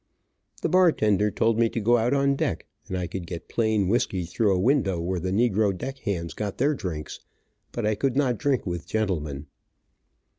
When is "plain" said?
3.47-3.87